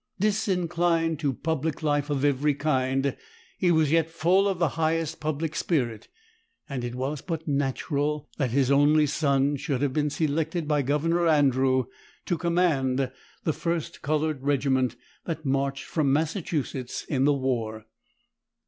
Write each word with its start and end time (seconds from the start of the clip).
Disinclined 0.19 1.19
to 1.19 1.31
public 1.31 1.83
life 1.83 2.09
of 2.09 2.25
every 2.25 2.55
kind, 2.55 3.15
he 3.59 3.71
was 3.71 3.91
yet 3.91 4.09
full 4.09 4.47
of 4.47 4.57
the 4.57 4.69
highest 4.69 5.19
public 5.19 5.55
spirit, 5.55 6.07
and 6.67 6.83
it 6.83 6.95
was 6.95 7.21
but 7.21 7.47
natural 7.47 8.27
that 8.39 8.49
his 8.49 8.71
only 8.71 9.05
son 9.05 9.57
should 9.57 9.83
have 9.83 9.93
been 9.93 10.09
selected 10.09 10.67
by 10.67 10.81
Governor 10.81 11.27
Andrew 11.27 11.83
to 12.25 12.35
command 12.35 13.11
the 13.43 13.53
first 13.53 14.01
colored 14.01 14.41
regiment 14.41 14.95
that 15.25 15.45
marched 15.45 15.83
from 15.83 16.11
Massachusetts 16.11 17.05
in 17.07 17.25
the 17.25 17.33
war. 17.35 17.85